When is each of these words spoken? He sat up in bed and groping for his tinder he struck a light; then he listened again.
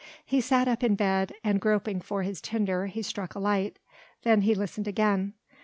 He 0.25 0.41
sat 0.41 0.67
up 0.67 0.81
in 0.83 0.95
bed 0.95 1.31
and 1.43 1.61
groping 1.61 2.01
for 2.01 2.23
his 2.23 2.41
tinder 2.41 2.87
he 2.87 3.03
struck 3.03 3.35
a 3.35 3.39
light; 3.39 3.77
then 4.23 4.41
he 4.41 4.55
listened 4.55 4.87
again. 4.87 5.35